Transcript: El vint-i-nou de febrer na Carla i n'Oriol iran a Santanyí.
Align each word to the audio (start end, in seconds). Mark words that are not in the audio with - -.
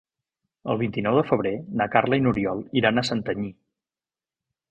El 0.73 0.79
vint-i-nou 0.81 1.17
de 1.19 1.23
febrer 1.31 1.51
na 1.81 1.85
Carla 1.95 2.19
i 2.21 2.25
n'Oriol 2.27 2.63
iran 2.81 2.97
a 2.97 3.05
Santanyí. 3.11 3.53